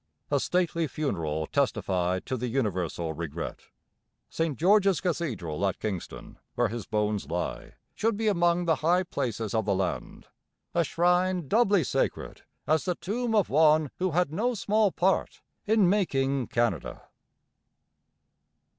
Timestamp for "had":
14.09-14.33